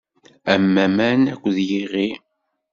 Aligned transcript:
Am 0.53 0.73
aman, 0.85 1.21
akked 1.33 1.57
yiɣi. 1.69 2.09